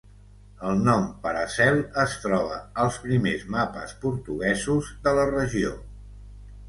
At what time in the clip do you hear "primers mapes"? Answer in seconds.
3.03-3.95